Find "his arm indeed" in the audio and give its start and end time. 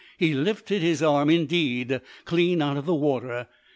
0.81-2.01